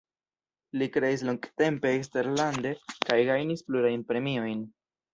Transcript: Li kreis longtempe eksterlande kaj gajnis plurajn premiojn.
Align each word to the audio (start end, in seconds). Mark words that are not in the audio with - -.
Li 0.81 0.87
kreis 0.95 1.25
longtempe 1.29 1.93
eksterlande 1.99 2.75
kaj 3.07 3.21
gajnis 3.31 3.67
plurajn 3.71 4.11
premiojn. 4.13 4.69